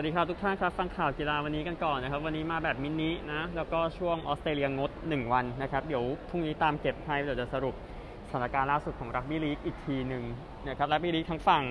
[0.00, 7.74] สวัสดีครับทุกท่านครับฟังข่าวกีฬาวันนี้กันก่อนนะครับ วันนี้มาแบบมินินะ แล้วก็ช่วงออสเตรเลียงด 1 วันนะครับ เดี๋ยวพรุ่งนี้ตามเก็บให้เดี๋ยวจะสรุป
[8.30, 10.24] สถานการณ์ล่าสุดของรักบี้ลีกอีกทีหนึ่ง
[10.68, 11.64] นะครับรักบี้ลีกทั้งฝั่ง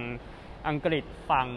[0.67, 1.47] อังกฤษฝั่ง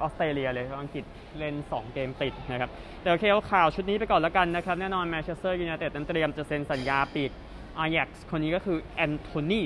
[0.00, 1.04] ออสเตรเลียเลยอังกฤษ
[1.38, 2.70] เล่น 2 เกมติดนะครับ
[3.02, 7.30] เดี๋ยวเคเอาข่าวชุดนี้ไปก่อนแล้วกันนะครับ แน่นอนแมนเชสเตอร์ยูไนเต็ดนั้นเตรียมจะเซ็นสัญญาปีก
[7.78, 9.62] อายักซ์คนนี้ก็คือแอนโทนี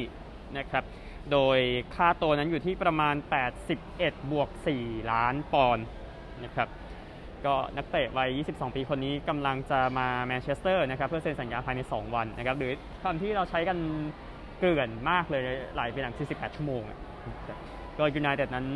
[0.58, 0.84] นะครับ
[1.32, 1.58] โดย
[1.94, 3.14] ค่าตัวนั้นอยู่ที่ประมาณ
[3.72, 4.48] 81 บวก
[4.80, 5.86] 4 ล้านปอนด์
[6.44, 6.68] นะครับ
[7.46, 12.72] ก็นักเตะวัย 22 ปีคนนี้กำลังจะมาแมนเชสเตอร์นะครับเพื่อเซ็นสัญญาภายใน 2 วันนะครับหรือ
[13.02, 13.78] คำที่เราใช้กัน
[14.58, 15.42] เกลื่อนมากเลย
[15.76, 16.82] กลายเป็นหลัก 48 ชั่วโมง
[17.98, 18.66] ก็ยูไนเต็ดนั้น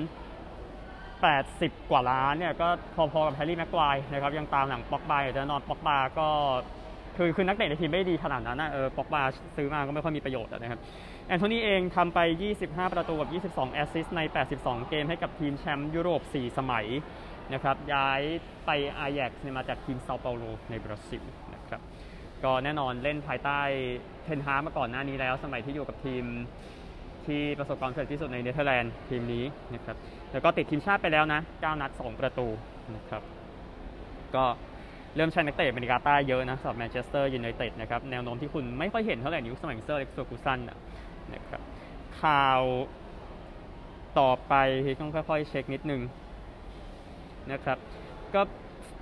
[1.10, 2.68] 80 กว่าล้านเนี่ยก็
[3.12, 6.28] พอๆกับแฮร์รี่แม็กไกวร์นะครับยังตามหลังป็อกบาอยู่แน่นอนป็อกบาก็
[7.16, 9.22] คือคือนักเตะในทีมไม่ดีขนาดนั้นนะเออป็อกบา
[9.56, 10.80] ซื้อมาก็ไม่ค่อยมีประโยชน์นะครับ
[11.28, 12.18] แอนโทนีเองทำไป
[12.56, 14.20] 25 ประตูกับ 22 แอสซิสต์ใน
[14.54, 16.86] 82 เกมให้กับทีมแชมป์ยุโรป 4 สมัย
[17.52, 18.20] นะครับย้าย
[18.66, 21.22] ไปอายักซ์มาจากทีมเซาเปาโลในบราซิล
[21.54, 21.80] นะครับ
[22.44, 23.60] ก็แน่นอนเล่นภายใต้
[24.24, 26.24] เทนฮากมาก่อนหน้านี้แล้ว สมัยที่อยู่กับทีม
[27.26, 29.96] ที่ประสบความสำเร็จที่สุดในเนเธอร์แลนด์ทีมนี้นะครับ
[30.32, 32.46] แล้วก็ติดทีมชาติไปแล้วนะ 9 นัด 2 ประตู
[32.96, 33.22] นะครับ
[34.34, 34.44] ก็
[35.16, 40.58] เริ่มใช้นักเตะอเมริกาใต้เยอะนะสำหรับแมนเชสเตอร์ยูไนเต็ดนะครับแนวโน้มที่คุณไม่ค่อยเห็นเท่าไหร่ในยุคสมัยเซอร์เล็กซ์ฟูซัน
[41.34, 41.62] นะครับ
[42.22, 42.62] ข่าว
[44.20, 44.54] ต่อไป
[45.00, 46.00] ต้องค่อยๆเช็คนิดนึง
[47.52, 47.78] นะครับ
[48.34, 48.42] ก็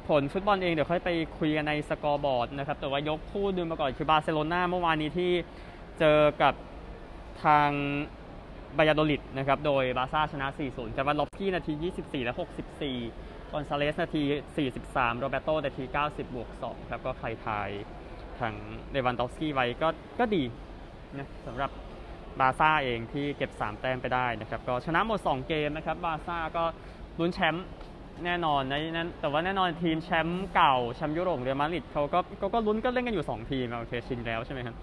[0.08, 5.32] ผลฟุตบอลเองเดี๋ยวค่อยไปคุยกันใน scoreboard นะครับ แต่ว่ายกคู่ดึกมาก่อนคือบาร์เซโลนาเมื่อวานนี้ที่
[5.98, 6.54] เจอกับ
[7.44, 7.70] ทาง
[8.76, 12.34] บายาโดลิดนะครับ โดยบาร์ซ่าชนะ 4-0กับเลวานดอฟสกี้นาที 24 และ
[12.94, 14.22] 64กอนซาเลสนาที
[14.70, 17.68] 43 โรเบโตนาที 90 บวก 2 ครับ ก็ใครทาย
[18.38, 18.54] ทาง
[18.90, 20.42] เลวานดอฟสกี้ไว้ก็ก็ดี
[21.16, 21.70] นะสำหรับ
[22.40, 26.64] บาร์ซ่าเองที่เก็บ 3 แต้มไปได้นะครับ ก็ชนะหมด 2 เกมนะครับ บาร์ซ่าก็
[27.18, 27.66] ลุ้นแชมป์
[28.24, 34.76] แน่นอนนะนั้นแต่ว่าแน่นอนทีมแชมป์เก่าแชมป์ยุโรปเรอัลมาดริดเขาก็ก็ก็ลุ้นก็เล่นกันอยู่ 2 ทีมโอเคชินแล้วใช่ไหมครับ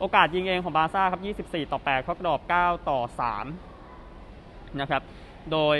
[0.00, 3.00] โอกาสยิงเองของบาร์ซ่าครับ 24 ต่อ 8เข้ากรอบ 9 ต่อ
[3.88, 5.02] 3 นะครับ
[5.52, 5.78] โดย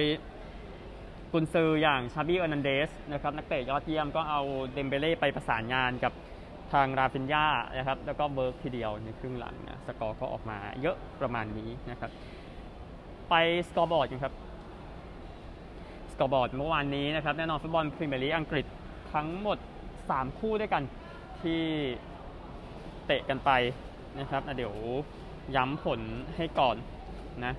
[1.33, 4.41] กุนซืออย่างชาบี เอร์นันเดสนะครับนักเตะยอดเยี่ยมก็เอา
[4.75, 6.13] เดมเบเล่ไปประสานงานกับ
[6.73, 7.47] ทางราฟินยา
[7.77, 12.11] นะครับ แล้วก็เบิร์กทีเดียวในครึ่งหลังนะสกอร์ก็ออกมาเยอะประมาณนี้นะครับ
[13.31, 13.35] ไป
[13.69, 14.35] scoreboard กันครับ
[16.13, 18.67] scoreboard เมื่อวานนี้นะครับแน่นอนฟุตบอลพรีเมียร์ลีกอังกฤษ
[19.13, 19.59] ทั้งหมด
[19.99, 20.83] 3 คู่ด้วยกัน
[21.43, 21.63] ที่
[23.07, 23.51] เตะกันไป
[24.19, 24.75] นะครับเดี๋ยว
[25.57, 26.01] ย้ำผล
[26.37, 26.77] ให้ก่อน
[27.45, 27.55] นะ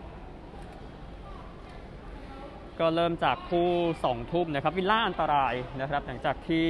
[2.79, 3.69] ก็เริ่มจากคู่
[4.03, 6.65] 2 ทุ่มนะครับวิลล่าอันตรายนะครับหลังจากที่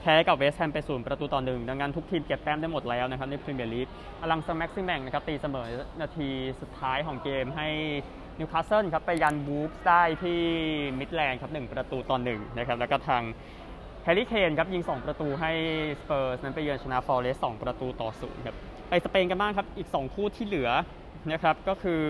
[0.00, 3.88] แพ้กับเวสต์แฮมไปศูนย์ประตูต่อหนึ่งดังนั้นทุกทีมเก็บแต้มได้หมดแล้วนะครับในพรีเมียร์ลีก
[4.20, 5.68] อัลลังแซงต์แม็กซิแมงนะครับตีเสมอ
[6.00, 6.28] นาที
[6.60, 7.68] สุดท้ายของเกมให้
[8.38, 10.40] นิวคาสเซิลครับไปยันวูล์ฟได้ที่
[10.98, 13.22] มิดแลนด์ครับหนึ่งประตูต่อหนึ่งนะครับแล้วก็ทาง
[14.04, 15.52] แฮร์รี่เคนครับยิง 2 ประตูให้
[16.00, 18.56] สเปอร์สนั้นไปเยือนชนะฟอเรสต์2ประตูต่อศูนย์ครับ
[18.88, 20.70] ไปสเปนกันบ้างครับอีก 2 คู่ที่เหลือ
[21.32, 22.02] นะครับก็คือ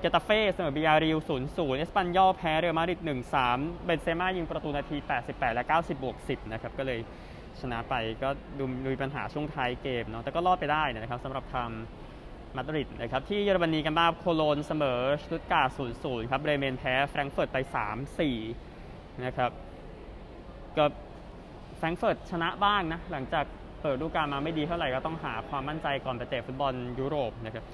[0.00, 1.18] เกตาเฟ่เสมอบียาร์เรอัล
[1.48, 3.00] 0-0เอสปันยอลแพ้เรอัลมาดริด
[3.42, 6.98] 1-3เบนเซม่ายิงประตูนาที 88 และ 90 บวก 10 นะครับก็เลย
[7.60, 8.28] ชนะไปก็
[8.58, 11.70] ดูมีปัญหาช่วงท้ายเกมเนาะแต่ก็รอดไปได้นะครับสำหรับทาง
[12.56, 15.70] มาดริดนะครับที่เยอรมนีกันบ้างโคโลนเสมอสตุตการ์ด
[16.00, 17.58] 0-0ครับเบรเมนแพ้แฟรงก์เฟิร์ตไป
[18.40, 19.50] 3-4 นะครับ
[20.76, 20.84] ก็
[21.76, 23.44] แฟรงก์เฟิร์ตชนะบ้างนะ หลังจาก
[23.82, 27.64] เปิดฤดูกาลมาไม่ดีเท่าไหร่ก็ต้องหาความมั่นใจก่อนไปเตะฟุตบอลยุโรปนะครับ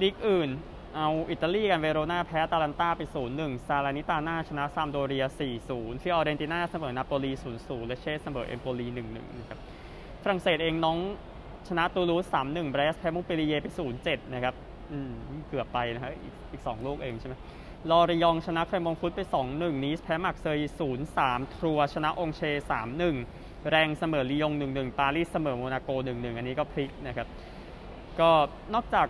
[0.00, 0.50] ลีกอื่น
[0.96, 3.00] เอาอิตาลีกันเวโรนาแพ้อตาลันตาไป
[3.34, 5.24] 0-1 ซาเลร์นิตาน่าชนะซามพ์โดเรีย
[5.64, 9.58] 4-0 ฟิออเรนติน่าเสมอนาโปลี 0-0 เลชเช่เสมอเอมโปลี 1-1 นะครับ
[10.22, 10.98] ฝรั่งเศสเองน็องต์
[11.68, 13.66] ชนะตูลูส3-1เบรสต์แพ้มงเปรีเยไป
[14.00, 14.54] 0-7นะครับ
[14.92, 15.12] อืม
[15.48, 17.34] เกือบไปนะครับอีกอีก2ลูกเองใช่ไหม
[17.90, 19.20] ลอริยองชนะแคลร์มงต์ฟุตไป
[19.52, 20.72] 2-1 นีซแพ้มาร์กเซย
[21.14, 22.42] 0-3 ทรัวชนะอองเช่ร์
[23.06, 27.26] 3-1 แรงส์เสมอลียง 1-1 ปารีสเสมอโมนาโก 1-1 อันนี้ก็พลิกนะครับ
[28.20, 28.30] ก็
[28.74, 29.06] นอกจาก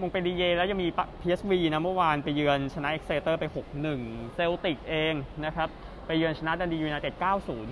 [0.00, 0.88] มงเปรีเยแล้วยังมี
[1.20, 3.44] PSV นะเมื่อวานไปเยือนชนะเอ็กเซลซิเออร์ไป
[3.90, 5.14] 6-1 เซลติกเอง
[5.44, 5.68] นะครับ
[6.06, 7.14] ไปเยือนชนะดันดียูไนเต็ด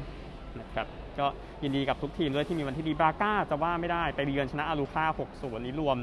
[0.00, 0.86] 9-0 นะครับ
[1.20, 1.26] ก็
[1.62, 5.04] ยินดีกับทุกทีมด้วยที่มีวันที่ดีบราก้าจะว่าไม่ได้ไปเยือนชนะอารูคา
[5.36, 5.96] 6-0นี้รวม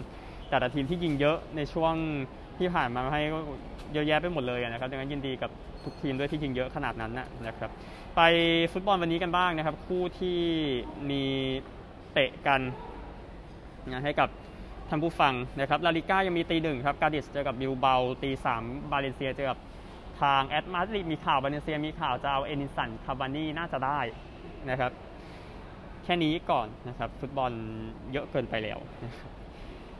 [0.49, 1.93] แต่ละทีมที่ยิงเยอะในช่วง
[2.59, 3.21] ที่ผ่านมาให้
[3.93, 5.51] เยอะแยะไปหมดเลยนะครับดังนั้นยินดีกับ
[5.83, 7.11] ทุกทีมด้วยที่ยิงเยอะขนาดนั้น
[7.47, 7.71] นะครับ
[8.15, 8.21] ไป
[8.71, 10.39] ฟุตบอลวันนี้กันบ้างนะครับ คู่ที่
[11.09, 11.23] มี
[12.13, 12.61] เตะกัน
[13.91, 14.29] นะให้กับ
[14.89, 19.57] ท่านผู้ฟังนะครับลาลิก้ายังมีตีหนึ่งครับกาดิสเจอกับบิลเบาตีสามบาเลนเซียเจอกับ
[20.21, 23.99] ทางแอตมาดริดมีข่าวบาเลนเซียมีข่าวจะเอาเอดินสันคาวานี่น่าจะได้
[24.69, 24.91] นะครับ
[26.03, 27.51] แค่นี้ก่อนนะครับ ฟุตบอล
[28.11, 28.79] เยอะเกินไปแล้ว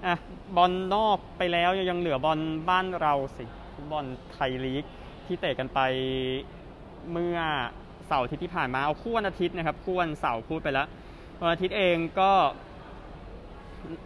[0.05, 0.15] อะ
[0.55, 2.39] บอลนอกไปแล้วยังเหลือบอล
[2.69, 4.85] บ้านเราสิฟุตบอลไทยลีก
[5.25, 5.79] ที่เตะกันไป
[7.11, 7.37] เมื่อ
[8.07, 10.87] เสาร์อาทิตย์ที่ผ่านมาเอาคู่วันอาทิตย์นะครับคู่วันเสาร์พูดไปแล้ว
[11.41, 12.31] วันอาทิตย์เองก็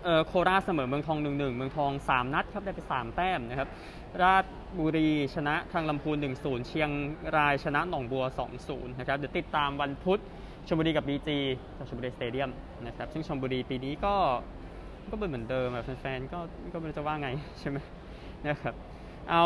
[0.04, 3.70] เออโคราชเสมอเมืองทองหนึ่งหนึ่งเมืองทองสามนัดครับได้ไปสามแต้มนะครับ
[4.24, 4.46] ราช
[4.80, 6.90] บุรีชนะทางลำพูน1-0เชียง
[7.38, 8.24] รายชนะหนองบัว
[8.60, 10.22] 2-0นะครับเดี๋ยวติดตามวันพุธ
[10.70, 11.38] ชลบุรีกับบีจี
[11.78, 12.50] จากชลบุรีสเตเดียม
[12.86, 14.16] นะครับซึ่งชลบุรีปีนี้ก็
[15.10, 16.40] ก็เป็นเหมือนเดิมอะแฟนๆก็
[16.74, 17.30] ก็ไม่รู้จะว่าไง
[17.60, 17.78] ใช่ไหม
[18.48, 18.74] นะครับ
[19.32, 19.46] เอา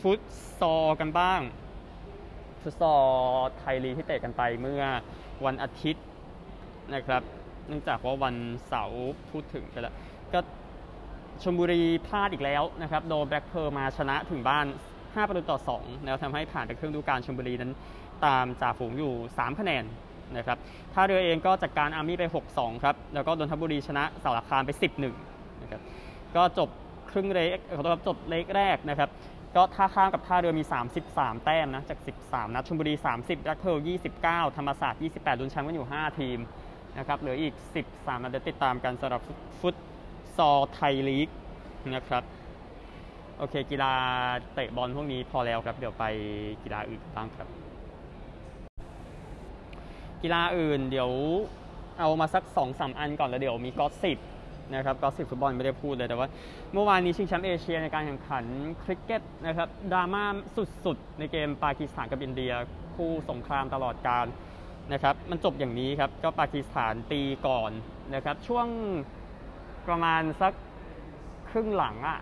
[0.00, 0.20] ฟุต
[0.58, 1.40] ซอลกันบ้าง
[2.62, 3.04] ฟุตซอล
[3.58, 4.82] ไทยลีกที่เตะกันไปเมื่อ
[5.46, 6.04] วันอาทิตย์
[6.94, 7.22] นะครับ
[7.68, 8.34] เนื่องจากว่าวัน
[8.68, 9.94] เสาร์พูดถึงไปแล้ว
[10.32, 10.40] ก็
[11.42, 14.66] ชลบุรีพลาดอีกแล้วนะครับ โดนแบล็คเพอร์มาชนะถึงบ้าน
[14.96, 17.72] 5 ประตูต่อ2แล้วทำให้ผ่านไปครึ่งฤดูกาลชลบุรีนั้น
[18.26, 19.84] ตามจ่าฝูงอยู่ 3 คะแนน
[20.36, 20.58] นะครับ
[20.92, 22.24] ท่าเรือเองก็จัดการอาร์มี่ไป
[22.54, 24.70] 6-2 ครับ แล้วก็นนทบุรีชนะเสาหลักคามไป
[25.16, 25.80] 11นะครับ
[26.36, 26.68] ก็จบ
[27.10, 29.10] ครึ่งเลกขอโทษครับจบเลกแรกนะครับ
[29.56, 30.64] ก็ท่าข้ามกับท่าเรือมี
[31.04, 33.76] 33 แต้มนะ จาก 13 นัดชลบุรี 30รักเคิล
[34.20, 36.38] 29 ธรรมศาสตร์ 28ลุ้นแชมป์กันอยู่ 5 ทีม
[36.98, 37.54] นะครับเหลืออีก
[37.88, 39.22] 13นัดเดี๋ยวติดตามกันสำหรับ
[39.60, 39.74] ฟุต
[40.36, 41.28] ซอลไทยลีก
[41.94, 42.22] นะครับ
[43.38, 43.92] โอเค กีฬา
[44.54, 46.04] เตะบอลพวกนี้พอแล้วครับ เดี๋ยวไป
[46.62, 47.48] กีฬาอื่นบ้างครับ
[50.22, 51.10] กีฬาอื่น เดี๋ยว
[51.98, 54.18] เอามาสัก2อสอันก่อนแล้วเดี๋ยวมี gossip
[54.74, 56.28] นะครับ gossip ฟุตบอลไม่ได้พูดเลยแต่ว่า
[56.72, 58.44] เมื่อวานนี้ชิงแชมป์เอเชียในการแข่งขัน
[58.82, 60.24] คริกเก็ตนะครับดราม่า
[60.84, 62.52] สุดๆ ในเกมปากีสถานกับอินเดีย
[62.94, 64.26] คู่สงครามตลอดกาล
[64.92, 67.70] นะครับมันจบอย่างนี้ครับก็ปากีสถานตีก่อน
[68.14, 68.66] นะครับช่วง
[69.88, 70.52] ประมาณสัก
[71.50, 72.18] ครึ่งหลังอะ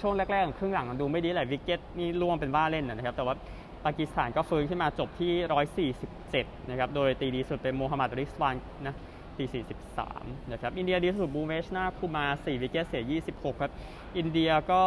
[0.00, 3.34] ช่วงแรกๆของครึ่งหลังมันดูไม่ดีแหละ wicket นี่ร่วงเป็นว่าเล่นนะครับแต่ว่า
[3.84, 5.32] ปากีสถานก็ฟื้นขึ้นมาจบที่
[6.06, 8.94] 147 นะครับ โดยตีดีสุดเป็นโมฮัมหมัดริสวานนะ
[9.38, 9.44] ตี
[10.00, 13.04] 43 นะครับ อินเดียดีสุดภูวเนชวาร์กุมาร 4 wicket เสีย
[13.34, 13.72] 26 ครับ
[14.18, 14.82] อินเดียก็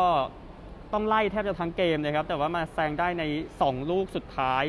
[0.93, 3.23] ต้องไล่แทบจะทั้งเกมนะครับ แต่ว่ามาแซงได้ใน
[3.59, 4.63] 2 ลูกสุดท้าย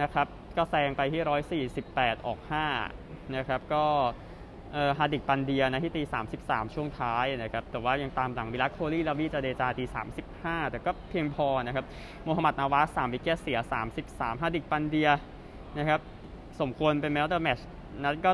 [0.00, 0.26] นะครับ
[0.56, 2.38] ก็แซงไปที่ 148 ออก
[2.88, 3.84] 5 นะครับ ก็
[4.98, 6.02] ฮาร์ดิกปันเดียนะที่ตี
[6.38, 9.84] 33 ช่วงท้ายนะครับแต่ว่ายังตามหลังวิรัตโคห์ลี ราวีจาเดจาตี
[10.28, 11.84] 35 แต่ก็เพียงพอนะครับ
[12.24, 13.58] โมฮัมหมัดนาวาส3 wicket เสีย
[14.00, 15.10] 33ฮาร์ดิกปันเดีย
[15.78, 16.00] นะครับ
[16.60, 17.58] สมควรเป็น Man of the Match
[18.04, 18.30] นั้นก็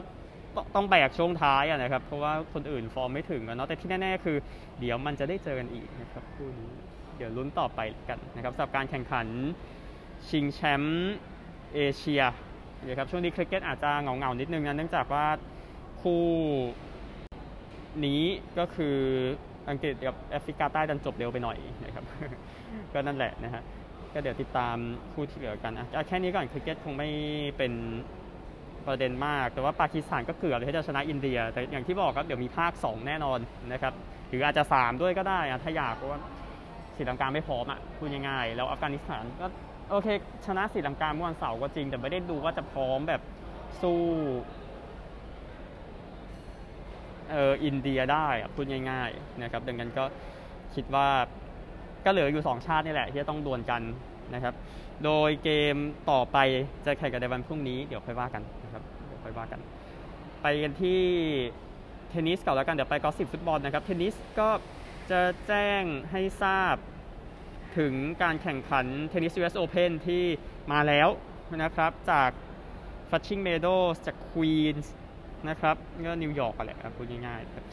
[0.74, 4.36] ต้องแบกช่วงท้ายนะครับ เพราะว่าคนอื่นฟอร์มไม่ถึงเนาะแต่ที่แน่ๆคือ
[4.80, 6.70] เดี๋ยวมันจะได้เจอกันอีกนะครับคู่นี้
[7.16, 9.26] เดี๋ยวลุ้นต่อไปกันนะครับสำหรับการแข่งขัน
[10.28, 11.12] ชิงแชมป์
[11.74, 12.22] เอเชีย
[12.88, 15.26] นะครับช่วงนี้คริกเก็ตอาจจะเหงาๆนิดนึงนะเนื่องจากว่า
[16.02, 16.24] คู่
[18.04, 18.22] นี้
[18.58, 18.96] ก็คือ
[19.68, 22.04] อังกฤษกับแอฟริกาใต้ดันจบเร็วไปหน่อยนะครับ
[22.92, 23.62] ก็นั่นแหละนะฮะ
[24.12, 24.76] ก็เดี๋ยวติดตาม
[25.12, 27.10] คู่ที่เหลือกันอะแค่นี้ก่อนคริกเก็ตคงไม่
[27.58, 27.72] เป็น
[28.86, 33.38] ประเด็นมาก แต่ว่าปากีสถานก็เกือบที่จะชนะอินเดีย แต่อย่างที่บอกครับเดี๋ยวมีภาค 2 แน่นอน
[33.72, 33.94] นะครับ
[34.28, 36.18] หรืออาจจะ 3 ด้วยก็ได้ถ้าอยากเพราะว่า
[36.96, 39.46] ศรีลังกาไม่พร้อมอะพูดง่ายๆแล้วอัฟกานิสถานก็
[39.90, 40.08] โอเค
[40.46, 43.22] ชนะศรีลังกาเมื่อวันเสาร์ก็จริง แต่ไม่ได้ดูว่าจะพร้อมแบบ
[43.82, 44.00] สู้
[47.32, 50.04] เอออินเดียได้พูดง่ายๆนะครับดังนั้นก็
[50.74, 51.08] คิดว่า
[52.04, 53.82] ก็เหลืออยู่ 2 ชาตินี่แหละ ที่จะต้องดวลกัน
[54.34, 54.54] นะครับ
[55.04, 55.76] โดยเกม
[56.10, 56.38] ต่อไป
[56.86, 59.60] จะแข่งกันในวันพรุ่งนี้เดี๋ยวค่อยว่ากันนะครับเดี๋ยวค่อยว่ากัน
[60.42, 61.00] ไปกันที่
[62.10, 64.50] เทนนิสก่อนแล้วกันเดี๋ยวไป gossip ฟุตบอลนะครับเทนนิสก็
[65.10, 66.74] จะแจ้งให้ทราบ
[67.78, 70.24] ถึงการแข่งขันเทนนิส US Open ที่
[70.72, 71.08] มาแล้ว
[71.62, 72.30] นะครับจาก
[73.08, 75.01] Flushing Meadows จาก Queens น
[75.48, 77.64] นะครับก็นิวยอร์กแหละพูดง่ายๆครับ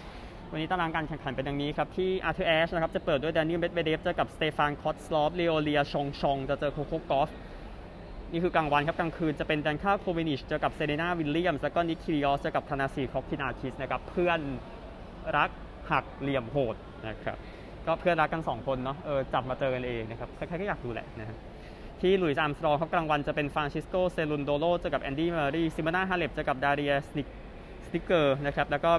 [0.51, 7.29] วันนี้ตารางการแข่งขันเป็นดังนี้ครับ ที่อาร์เธอร์แอชนะครับ จะเปิดด้วยดานิลเมดเวเดฟเจอกับสเตฟานคอซลอฟเลโอเลียฌองฌองจะเจอโคโคกอฟ
[8.31, 14.39] นี่คือกลางวันครับ กลางคืนจะเป็นดันก้าโควินิชเจอกับเซเรนาวิลเลียมแล้วก็นิคคีริออสเจอกับธานาซีค็อกคินาคิสนะครับเพื่อน
[15.37, 15.49] รัก
[15.91, 16.75] หักเหลี่ยมโหด
[17.07, 17.37] นะครับ
[17.85, 21.37] ก็เพื่อนรักกัน 2 คนเนาะเออจับมาเจอกันเองนะครับใครๆก็อยากดูแหละนะ
[22.01, 27.27] ที่หลุยส์อาร์มสตรองครับกลางวันจะเป็นฟรานซิสโกเซรุนโดโลเจอกับแอนดี้มารีซิโมน่าฮาเลปเจอกับดาริเอสนิก
[27.89, 28.91] สติกเกอร์นะครับ แล้วก็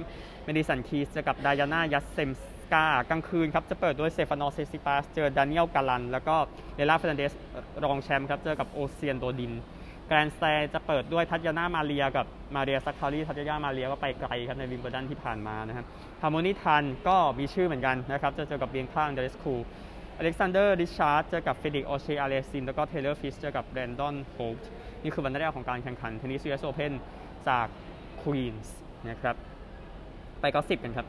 [0.44, 2.40] เมดิสันคีสเจอกับดายาน่ายาสเตรมส
[2.72, 6.36] กากลางคืนครับ จะเปิดด้วยสเตฟานอสซิตซิปาสเจอดานิเอลกาลัน แล้วก็
[6.74, 7.32] เลย์ล่าเฟร์นานเดซ
[7.84, 9.52] รองแชมป์ครับ เจอกับโอเซียนโดดิน
[10.08, 15.86] Grandstand จะเปิดด้วยทัตยาน่ามาเรียกับมาเรียซัคคารีทัตยามาเรียก็ไปไกลครับในวิมเบิลดันที่ผ่านมานะครับ
[16.22, 19.54] ฮาร์โมนีทันก็มีชื่อเหมือนกันนะครับ จะเจอกับเบียงก้าอันเดรสคู
[20.16, 24.68] อเล็กซานเดอร์ริตชาร์ดเจอกับเฟลิกซ์โอเชร์อาเลียสซิม แล้วก็เทย์เลอร์ฟริตซ์เจอกับแบรนดอนโฮลต์
[25.02, 26.92] นี่คือวันแรกของการแข่งขันเทนนิส US Open
[27.48, 27.66] จาก
[28.22, 28.74] ควีนส์
[29.08, 29.36] นะครับ
[30.40, 31.06] ไป gossip กันครับ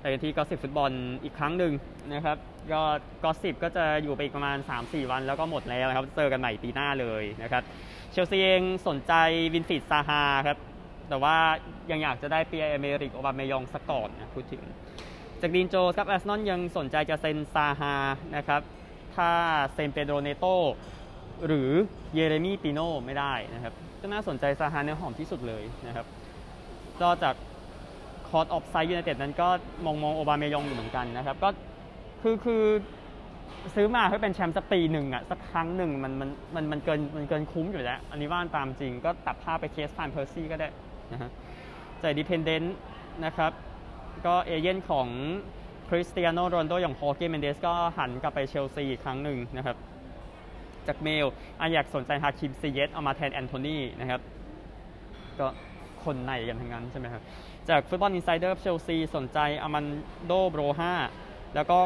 [0.00, 0.90] ไปกันที่ gossip ฟุตบอล
[1.24, 1.72] อีกครั้งหนึ่ง
[2.14, 2.36] นะครับ
[2.72, 2.82] ก็
[3.24, 7.62] gossip ก็จะอยู่ไปอีกประมาณ 3-4 วันแล้วก็หมดแล้วครับเจอกันใหม่ปีหน้าเลยนะครับ
[8.10, 9.12] เชลซีเองสนใจ
[9.52, 10.58] วิลฟรีดซาฮาครับ
[11.08, 11.36] แต่ว่า
[11.90, 14.62] ยังอยากจะได้ปิแอร์เอเมอริกโอบาเมยองซะก่อนนะพูดถึง
[15.40, 17.94] จากดีนโจนส์ครับอาร์เซนอลยังสนใจจะเซ็นซาฮา
[18.36, 18.60] นะครับ
[19.16, 19.30] ถ้า
[19.74, 20.44] เซ็นเปโดรเนโต
[21.46, 21.70] หรือ
[22.14, 26.06] เยเรมีปิโนไม่ได้นะครับ ก็น่าสนใจซาฮาเนื้อหอมที่สุดเลยนะครับ
[27.00, 27.34] ก็จาก
[28.28, 29.48] คอร์ดออฟไซด์ยูไนเต็ดนั้นก็
[29.84, 31.48] มองมองโอบาเมยองอยู่เหมือนกันนะครับ ก็
[32.22, 32.62] คือคือ
[33.74, 40.68] ซื้อมาเพื่อเป็นแชมป์สักปีหนึ่งอะสักครั้งหนึ่งมันมันมันมันเกินมันเกินคุ้มอยู่แล้ว อันนี้ว่านตามจริงก็ตัดภาพไปเคสฟานเพอร์ซี่ก็ได้
[41.12, 41.30] นะฮะ
[42.02, 42.76] จากดิพเอนเดนต์
[43.24, 43.52] นะครับ
[44.26, 45.08] ก็เอเย่นของ
[45.88, 49.76] คริสเตียโนโรนโดอย่างฮอเกเมนเดสก็หันกลับไปเชลซีอีกครั้งหนึ่งนะครับ
[50.88, 51.26] จากเมล
[51.60, 54.20] อาอยากสนใจฮาคิมซีเยสเอามาแทนแอนโทนีนะครับ
[55.38, 55.46] ก็
[56.04, 57.22] คนในกันทั้งนั้นใช่ไหมครับ
[57.68, 59.84] จาก Football Insider เชลซีสนใจอามัน
[60.26, 60.92] โดโบรฮา
[61.54, 61.78] แล้วก็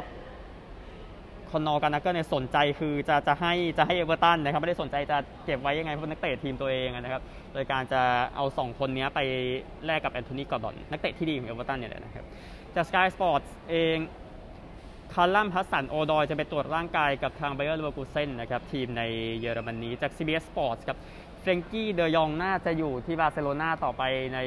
[1.50, 8.02] คอเนอร์กัลลาเกอร์เนี่ยสนใจคือจะจะให้จะให้เอเวอร์ตันนะครับ ไม่ได้สนใจจะเก็บไว้ยังไงเพราะนักเตะทีมตัวเองนะครับ โดยการจะ
[8.37, 9.21] เอา 2 คนนี้ไป
[9.87, 12.25] แลกกับแอนโทนีกอร์ดอน นักเตะที่ดีของเอเวอร์ตันเนี่ยแหละนะครับ
[12.75, 13.97] จาก Sky Sports เอง
[15.14, 19.02] คัลลัมฮัดสันโอดอยจะไปตรวจร่างกายกับทางไบเออร์เลเวอร์กูเซนนะครับทีมใน
[19.40, 20.99] เยอรมนีจาก CBS Sports ครับ
[21.40, 24.02] เฟรงกี้เดอยองน่าจะอยู่ที่บาร์เซโลนาต่อไป
[24.35, 24.38] ใน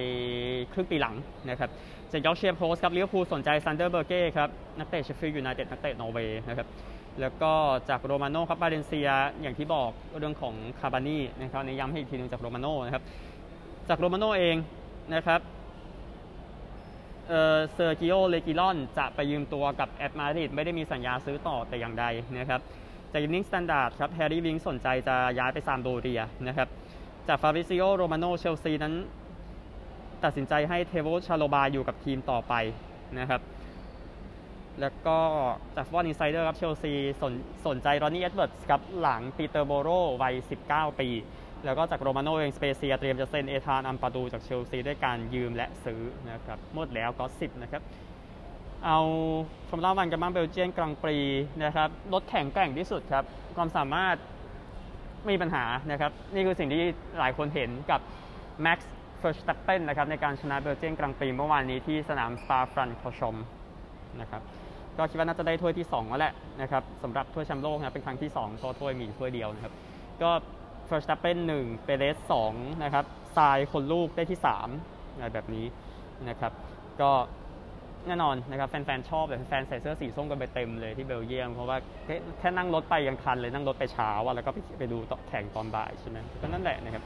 [0.74, 1.15] ครึ่งปีหลัง
[1.50, 1.70] นะครับ
[2.12, 6.67] จาก Yorkshire Post ครับลิเวอร์พูลสนใจซันเดอร์เบอร์เก้ครับนักเตะเชฟฟิลด์ยูไนเต็ดนักเตะนอร์เวย์นะครับ
[7.22, 7.51] แล้วก็
[7.89, 9.10] จากโรมาโน่ครับบาเลนเซีย
[9.41, 13.03] อย่างที่บอกเรื่องของคาบานี่นะครับในย้ำให้อีกทีนึงจากโรมาโน่นะครับ
[13.89, 14.55] จากโรมาโน่เอง
[15.15, 15.39] นะครับ
[17.27, 22.06] เซร์คิโอ เรกีลอน จะไปยืมตัวกับแอตมาดริดไม่ได้มีสัญญาซื้อต่อแต่อย่างใด
[22.38, 22.62] นะครับ
[23.12, 26.68] จาก Evening Standard ครับแฮร์รี่วิงค์สสนใจจะย้ายไปซามพ์โดเรียนะครับ
[27.27, 28.94] จากฟาบริซิโอ โรมาโน เชลซีนั้น
[30.24, 32.53] ตัดสินใจให้เทรโวห์ชาโลบาห์อยู่กับทีมต่อไป
[33.20, 33.42] นะครับ
[34.82, 35.20] แล้วก็
[35.75, 37.34] จาก Football Insider ครับเชลซีสน
[37.68, 39.89] สนใจรอนนี่เอ็ดเวิร์ดครับหลังปีเตอร์โบโร
[40.22, 40.34] วัย
[40.68, 41.08] 19 ปี
[41.65, 46.01] แล้วก็จากโรมาโนเองสเปเซียเตรียมจะเซ็นเอธานอัมปาดูจากเชลซีด้วยการยืมและซื้อ
[46.32, 47.82] นะครับหมดแล้ว gossip นะครับ
[48.86, 49.00] เอา
[49.70, 51.17] ฟอร์มูล่าวันกันบ้างเบลเจียนกรังด์ปรีซ์
[51.63, 53.24] นะครับรถแข่งแกร่งที่สุดครับ
[53.55, 54.15] ความสามารถ
[55.24, 56.82] ไม่มีปัญหานะครับ นี่คือสิ่งที่
[57.20, 58.01] หลายคนเห็นกับ
[58.65, 58.79] Max
[59.22, 63.36] Verstappen นะครับในการชนะเบลเจียนกรังด์ปรีซ์เมื่อวานนี้ที่สนามสปา-ฟรังคอร์ชองส์
[64.22, 64.41] นะครับ
[64.98, 69.74] ก็คิดว่าน่าจะได้ถ้วยที่2แล้วแหละนะครับสำหรับถ้วยแชมป์โลกนะเป็นครั้งที่2เพราะถ้วยมีถ้วยเดียวนะครับ
[70.24, 70.32] ก็
[70.93, 72.17] Verstappen 1เปเรส
[72.51, 73.05] 2นะครับ
[73.38, 74.39] ซายนซ์คนลูกได้ที่
[74.77, 75.65] 3อะไรแบบนี้
[76.29, 76.51] นะครับ
[77.01, 77.12] ก็
[78.07, 87.03] แน่นอนนะครับแฟนๆชอบเลยแฟนใส่เสื้อสีส้มกันไปเต็มเลยที่เบลเยียม เพราะว่าแค่แค่นั่งรถไปยังทันเลยนั่งรถไปเช้าอะแล้วก็ไปไปดูต่อแข่งตอนบ่ายใช่ไหมก็นั่นแหละนะครับ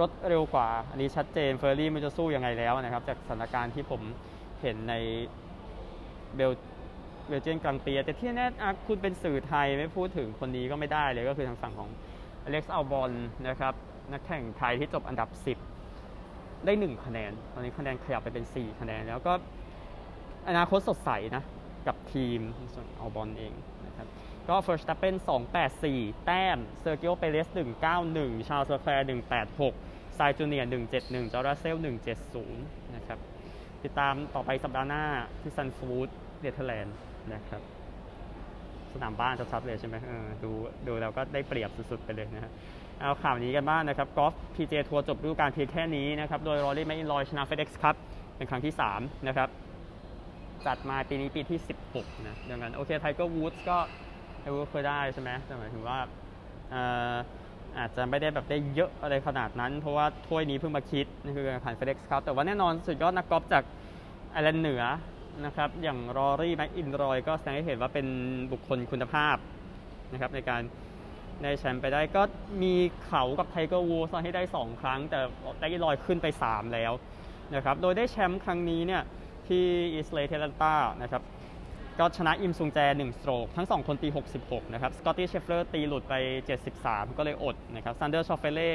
[0.00, 4.00] รถเร็วกว่า อันนี้ชัดเจนเฟอร์รี่มันจะสู้ยังไงแล้วนะครับ จากสถานการณ์ที่ผม
[4.62, 4.94] เห็นใน
[6.36, 6.52] เบล
[7.28, 8.46] เบลเจียนกลางปีแต่ที่แน่
[8.86, 11.88] คุณเป็นสื่อไทยไม่พูดถึงคนนี้ก็ไม่ได้เลยก็คือทางฝั่งของ
[12.48, 13.12] เล็กซ์อัลบอน
[13.48, 13.74] นะครับ
[14.12, 15.28] นักแข่งไทยที่จบอันดับ
[15.98, 19.32] 10 ได้ 1 คะแนน ตอนนี้คะแนนขยับไปเป็น 4 คะแนน แล้วก็
[20.48, 21.44] อนาคตสดใสนะ
[21.86, 22.40] กับทีม
[22.74, 23.52] ส่วนอัลบอนเอง
[23.86, 24.06] นะครับ
[24.48, 25.14] ก็ First s t a p p e n
[25.70, 27.48] 284 แต้มเซร์คิโอเปเรซ
[27.98, 29.08] 191 ชาลส์แคร์
[29.60, 30.70] 186ซายนซ์จูเนียร์
[31.00, 31.76] 171 จอร์เซล
[32.36, 33.18] 170 นะครับ
[33.84, 35.04] ติดตามต่อไปสัปดาห์หน้า
[35.40, 36.08] ที่ซันด์ฟูร์ต
[36.40, 36.96] เนเธอร์แลนด์
[37.34, 37.62] นะครับ
[38.94, 40.50] สนามบ้านชัดๆเลยใช่ไหมเออดู
[40.86, 42.52] ดูแล้วก็ได้เปรียบสุดๆไปเลยนะฮะ
[43.00, 47.96] เอาข่าวนี้กันบ้างนะครับกอล์ฟพีจีเอทัวร์จบฤดูกาลเพียงแค่นี้นะครับโดยรอรี่แม็คอิลรอยชนะเฟดเอ็กซ์คัพ
[48.36, 49.48] เป็นครั้งที่ 3 นะครับ
[50.66, 51.58] จัดมาปีนี้ปีที่
[51.92, 53.78] 16 นะดังนั้นโอเคไทเกอร์วูดส์ก็
[54.38, 55.98] ไทเกอร์เคยได้ใช่ไหมแต่หมายถึงว่า
[56.70, 56.82] เอ่
[57.12, 57.14] อ
[57.78, 63.64] อาจจะไม่ได้แบบได้เยอะอะไรขนาดนั้น เพราะว่าถ้วยนี้เพิ่งมาคิดนี่คือการแข่งขันเฟดเอ็กซ์คัพแต่ว่าแน่นอนสุดยอดนักกอล์ฟจาก
[64.32, 64.82] ไอร์แลนด์เหนือ
[65.44, 68.06] นะครับ อย่างรอรี่แม็คอิลรอยก็แสดงให้เห็นว่าเป็น
[68.52, 69.36] บุคคลคุณภาพ
[70.12, 70.62] นะครับในการ
[71.42, 72.22] ได้แชมป์ไปได้ก็
[72.62, 75.20] มีเขากับไทเกอร์วูดส์ให้ได้ 2 ครั้ง แต่
[75.60, 76.92] แม็คอิลรอยขึ้นไป 3 แล้ว
[77.54, 79.02] นะครับ โดยได้แชมป์ครั้งนี้เนี่ย
[79.48, 81.22] ที่อีสต์เลคแอตแลนตานะครับ
[81.98, 84.08] ก็ชนะอิมซุงแจ 1 สโตรก ทั้ง 2 คนตี
[84.42, 86.14] 66 นะครับ สกอตตี้เชฟเลอร์ตีหลุดไป
[86.66, 88.72] 73 ก็เลยอดนะครับแซนเดอร์ชอฟเฟเล่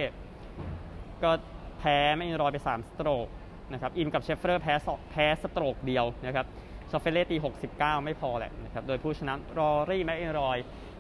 [1.24, 1.32] ก็
[1.80, 3.28] แพ้แม็คอิลรอยไป 3 สโตรก
[3.74, 6.46] นะครับอิมกับเชฟเลอร์แพ้สองแพ้สโตรกเดียวนะครับ
[6.92, 7.38] ชอฟเฟเล่ตี
[7.72, 10.58] 69 ไม่พอแหละนะครับโดยผู้ชนะรอรี่แม็คอิลรอย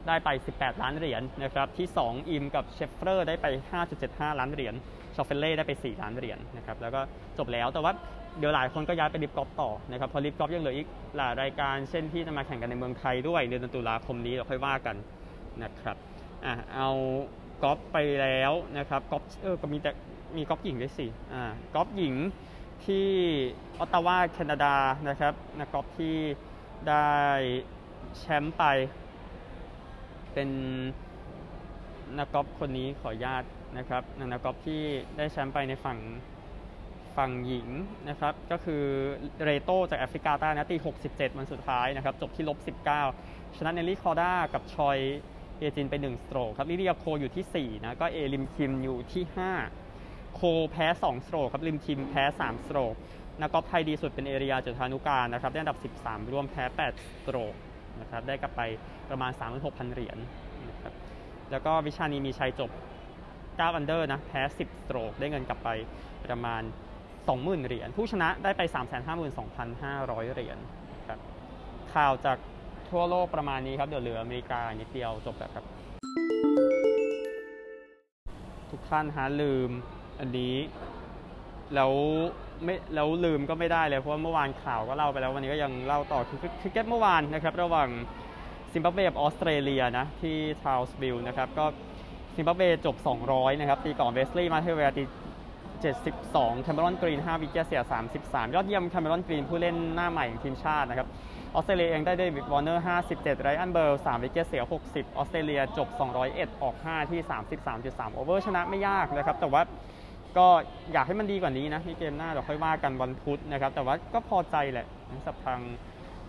[0.08, 3.48] ได้ไป 18 ล้านเหรียญนะครับที่ 2 อิมกับเชฟเลอร์ได้ไป
[3.94, 4.74] 5.75 ล้านเหรียญ
[5.16, 7.02] ชอฟเฟเล่ได้ไป 4 ล้านเหรียญนะครับแล้วก็
[7.38, 7.92] จบแล้วแต่ว่า
[8.40, 14.96] เดี๋ยวหลายคนก็ย้ายไป LIV Golf ต่อนะครับเพราะ LIV Golf ยังเหลืออีกหลายรายการเช่นที่จะมาแข่งกันในเมืองไทยด้วยเดือนตุลาคมนี้เราค่อยว่ากัน
[15.64, 15.98] นะครับ
[16.46, 16.90] อะเอา
[17.64, 19.92] กอล์ฟไปแล้วนะครับกอล์ฟเออก็มีแต่
[20.38, 21.44] มีกอล์ฟหญิงด้วยสิอ่า
[21.76, 22.16] กอล์ฟหญิง
[22.88, 23.10] ที่
[23.80, 24.76] ออตตาวาแคนาดา
[25.10, 26.18] นะครับนักกอล์ฟที่
[26.90, 27.12] ได้
[28.20, 28.64] แชมป์ไป
[30.34, 30.50] เป็น
[32.18, 33.44] นักกอล์ฟคนนี้ขออนุญาต
[33.78, 34.82] นะครับนักกอล์ฟที่
[35.18, 36.00] ได้แชมป์ไปในฝั่ง
[37.18, 37.68] ฝั่งหญิง
[38.10, 38.84] นะครับ ก็คือ
[39.44, 40.78] เรโตจากแอฟริกาใต้นะตี
[41.08, 42.58] 67 วันสุดท้ายนะครับ จบที่ลบ
[43.08, 44.98] 19 ชนะเนลลี่คอร์ด้ากับช
[45.58, 49.85] เวเฮจินไป 1 สโตรกครับลิเดียโคอยู่ที่ 4 นะ ก็อาลิมคิมอยู่ที่ 5
[50.36, 52.94] โคแพ้ 2 สโตรกครับลิมคิมแพ้ 3 สโตรก
[53.42, 57.56] นักกอล์ฟไทยดีสุดเป็นเอรียา จุฑานุกาลนะครับได้อันดับ 13 ร่วมแพ้ 8 สโตรก
[58.02, 58.62] นะครับได้กลับไป
[59.10, 60.18] ประมาณ 36,000 เหรียญ
[60.70, 60.94] นะครับ
[61.52, 62.72] แล้วก็วิชาณีมีชัยจบ
[63.24, 65.70] 9 under นะแพ้ 10 สโตรกได้เงินกลับไป
[66.26, 66.62] ประมาณ
[67.14, 68.62] 20,000 เหรียญผู้ชนะได้ไป
[69.48, 70.58] 352,500 เหรียญ
[71.08, 71.20] ครับ
[71.94, 72.38] ข่าวจาก
[72.90, 75.66] ทั่วโลกประมาณนี้ครับ เดี๋ยวเหลืออเมริกานิดเดียวจบแล้วครับ
[78.72, 79.72] ทุกท่านฮะลืม
[80.20, 80.56] อันนี้
[81.76, 81.92] แล้ว
[82.64, 87.90] ไม่แล้วลืมก็ไม่ได้เลยเพราะว่าเมื่อวานข่าวก็เล่าไปแล้ววันนี้ก็ยังเล่าต่อคือคริกเก็ตเมื่อวานนะครับ ระหว่าง
[88.74, 91.66] ซิมบับเวกับออสเตรเลียนะที่ทาวน์สวิลล์นะครับก็
[92.36, 92.96] ซิมบับเวจบ
[93.30, 95.04] 200 นะครับ ตีก่อนเวสลีย์มาเดเวียร์ตี
[95.84, 97.82] 72แคมเบรอนกรีน 5 wicket เสีย
[98.18, 101.08] 33 ยอดเยี่ยมแคมเบรอนกรีน ผู้เล่นหน้าใหม่ของทีมชาตินะครับ
[101.56, 105.88] ออสเตรเลียเองได้เดวิดวอร์เนอร์ 57 ไรอันเบิร์ล3 wicket เสีย 60 ออสเตรเลียจบ
[106.26, 107.20] 201 ออก 5 ที่
[107.68, 109.62] 33.3 over ชนะไม่ยากนะครับ แต่ว่า
[110.94, 114.86] อยากให้มันดีกว่านี้นะในเกมหน้าเดี๋ยวค่อยว่ากันวันพุธนะครับ แต่ว่าก็พอใจแหละ
[115.26, 115.60] สำหรับทาง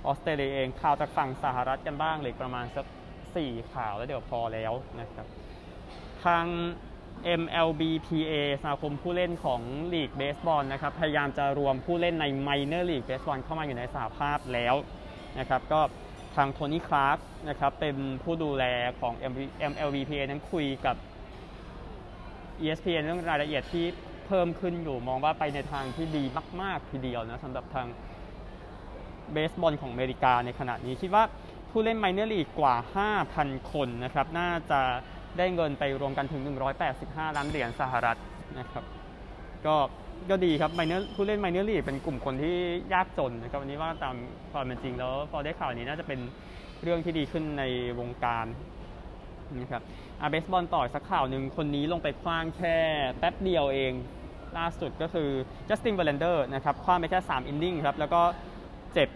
[0.06, 2.86] ออสเตรเลียเองข่าวจากฝั่งสหรัฐกันบ้างเลยประมาณสัก
[3.28, 5.26] 4ข่าวแล้วเดี๋ยวพอแล้วนะครับ
[6.25, 6.44] ทาง
[7.40, 9.60] MLBPA สมาคมผู้เล่นของ
[9.92, 14.75] ลีกเบสบอลนะครับ พยายามจะรวมผู้เล่นใน Minor League Baseball เข้ามาอยู่ในสหภาพแล้ว
[15.38, 15.80] นะครับ ก็
[16.36, 18.64] ทางโทนี่คลาร์กนะครับ เป็นผู้ดูแล
[19.00, 19.14] ของ
[19.72, 20.96] MLBPA นั้นคุยกับ
[22.60, 23.84] ESPN เรื่องรายละเอียดที่
[24.26, 26.25] เพิ่มขึ้นอยู่มองว่าไปในทางที่ดี
[26.60, 27.86] มาก ๆ ทีเดียวนะสำหรับทาง
[29.32, 31.25] เบสบอลของอเมริกาในขณะนี้คิดว่า
[31.70, 32.75] ผู้เล่นไมเนอร์ลีกกว่า
[33.22, 34.80] 5,000 คนนะครับ น่าจะ
[35.38, 36.42] ได้เงินไปรวมกันถึง
[36.88, 38.18] 185 ล้านเหรียญสหรัฐ
[38.58, 38.84] นะครับ
[39.66, 39.76] ก็
[40.30, 42.56] ก็ดีครับไมเนอร์ผู้เล่นไมเนอร์ลีกเป็นกลุ่มคนที่
[42.92, 44.16] ยากจนนะครับวันนี้ว่าตาม
[44.52, 46.20] ความเป็นจริงแล้วพอได้ข่าวนี้น่าจะเป็น
[46.82, 47.64] เรื่องที่ดีขึ้นใน
[48.00, 48.46] วงการ
[49.61, 49.83] นะครับ
[50.20, 52.76] อาเบสบอลต่อสักข่าวหนึ่งคนนี้ลงไปขว้างแค่
[53.18, 53.92] แป๊บเดียวเอง
[54.59, 55.31] ล่าสุดก็คือ
[55.68, 58.22] จัสตินเวอร์แลนเดอร์นะครับขว้างไปแค่3 inning ครับแล้วก็
[58.92, 59.09] เจ็บ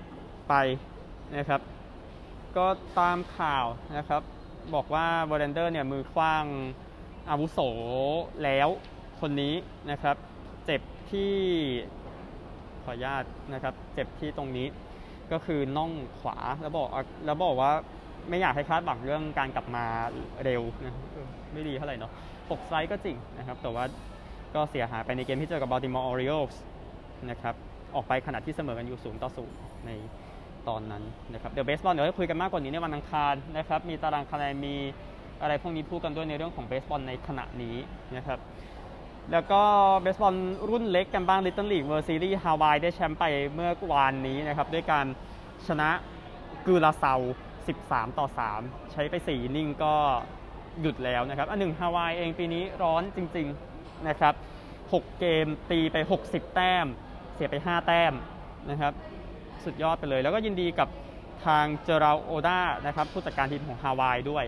[0.48, 0.54] ไป
[1.36, 1.60] นะครับ
[2.56, 2.66] ก็
[2.98, 4.22] ตามข่าวนะครับ
[4.74, 6.44] บอกว่าเวอร์แลนเดอร์เนี่ยมือขว้าง
[7.30, 7.58] อาวุโส
[8.44, 8.68] แล้ว
[9.20, 9.54] คนนี้
[9.90, 10.16] นะครับ
[10.64, 11.34] เจ็บที่
[12.84, 14.66] ขออนุญาตนะครับเจ็บที่ตรงนี้
[15.32, 16.88] ก็คือน่องขวาแล้วบอก
[17.24, 17.72] แล้วบอกว่า
[18.28, 19.84] ไม่อยากให้คาดหวังเรื่องการกลับมา
[20.44, 20.94] เร็วนะ
[21.52, 22.12] ไม่ดีเท่าไหร่เนาะ
[22.50, 23.84] ปกไซส์ก็จริงนะครับ แต่ว่า
[24.54, 26.56] ก็เสียหายไปในเกมที่เจอกับ Baltimore Orioles
[27.30, 27.54] นะครับ
[27.94, 29.56] ออกไปขณะที่เสมอกันอยู่ศูนย์ต่อศูนย์
[29.86, 29.90] ใน
[30.68, 31.02] ตอนนั้น
[31.32, 34.74] นะครับเดี๋ยวเบสบอลเดี๋ยวให้คุยกันมากกว่านี้ในวันอังคารนะครับ มีตารางคะแนนมี
[35.42, 37.76] อะไรพวกนี้พูดกันด้วยในเรื่องของเบสบอลในขณะนี้
[38.16, 38.38] นะครับ
[39.32, 39.62] แล้วก็
[40.00, 40.34] เบสบอล
[40.70, 45.06] รุ่นเล็กกันบ้าง Little League World Series ฮาวายได้แชมป์ไปเมื่อวานนี้นะครับ ด้วยการ
[45.66, 45.88] ชนะ
[46.66, 47.14] กูลาเซา
[47.68, 48.26] 13 ต่อ
[48.58, 49.94] 3 ใช้ไป 4 นิ่งก็
[50.80, 54.34] หยุดแล้วนะครับ อันหนึ่งฮาวายเองปีนี้ร้อนจริงๆนะครับ
[54.82, 55.96] 6 เกมตีไป
[56.26, 56.86] 60 แต้ม
[57.34, 58.14] เสียไป 5 แต้ม
[58.70, 58.92] นะครับ
[59.64, 60.88] สุดยอดไปเลย แล้วก็ยินดีกับ
[61.46, 64.44] ทางเจอราโอดานะครับผู้จัดการทีมของฮาวายด้วย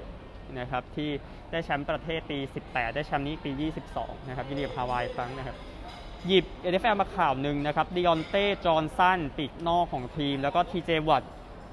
[0.59, 1.11] นะครับที่
[1.51, 3.51] ได้แชมป์ประเทศปี 18 ได้แชมป์นี้ปี
[3.94, 5.57] 22 นะครับยินดีกับฮาวายครั้งนะครับ
[6.27, 11.23] หยิบ NFL มาข่าวหนึ่งนะครับดิออนเต้ จอห์นสันปีกนอกของทีม แล้วก็ทีเจวัตต์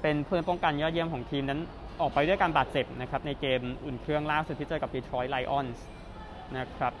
[0.02, 1.60] เป็นผู้เล่นป้องกันยอดเยี่ยมของทีมนั้น
[2.00, 5.84] ออกไปด้วยการบาดเจ็บนะครับในเกมอุ่นเครื่องล่าสุดที่เจอกับดีทรอยต์ไลออนส์
[6.58, 6.92] นะครับ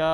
[0.00, 0.12] ก็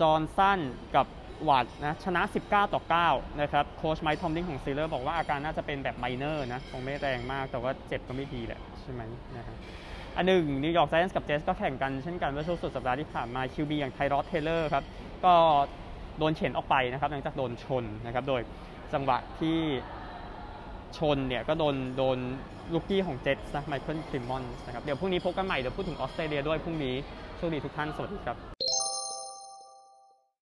[0.00, 0.60] จอห์นสัน
[0.96, 1.06] กับ
[1.48, 9.02] วัตต์นะชนะ 19 ต่อ 9 นะครับ โค้ชไมค์ทอมลินของสตีลเลอร์สบอกว่าอาการน่าจะเป็นแบบ minor นะ คงไม่แรงมาก แต่ว่าเจ็บก็ไม่ดีแหละ ใช่ไหม
[9.36, 9.56] นะครับ
[10.16, 14.84] อันหนึ่งนิวยอร์กไจแอนต์สกับเจ็ตส์ก็แข่งกันเช่นกันเมื่อช่วงสุดสัปดาห์ที่ผ่านมา QB อย่างไทร็อด เทย์เลอร์ครับ
[15.24, 15.32] ก็
[16.18, 18.40] โดนเชิญออกไปนะครับ หลังจากโดนชนนะครับ โดย
[18.92, 19.58] จังหวะที่
[20.98, 22.18] ชนเนี่ยก็โดนโดน
[22.72, 26.94] rookie ของเจ็ตส์นะไมเคิล เคลมอนส์นะครับเดี๋ยวพรุ่งนี้พบกันใหม่ เดี๋ยวพูดถึงออสเตรเลียด้วยพรุ่งนี้
[27.36, 28.49] โชคดีทุกท่านสวัสดีครับ